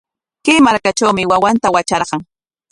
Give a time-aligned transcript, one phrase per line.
[0.45, 2.21] Kay markatrawmi wawanta watrarqan.